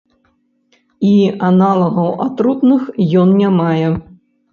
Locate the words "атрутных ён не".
2.25-3.49